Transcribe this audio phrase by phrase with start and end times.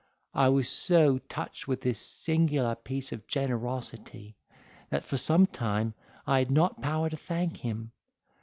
[0.33, 4.35] I was so touched with this singular piece of generosity,
[4.89, 5.93] that for some time
[6.25, 7.91] I had not power to thank him.